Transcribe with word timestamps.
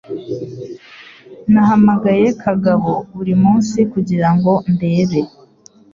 Nahamagaye 1.51 2.27
Kagabo 2.43 2.91
buri 3.15 3.33
munsi 3.43 3.77
kugirango 3.93 4.51
ndebe 4.73 5.19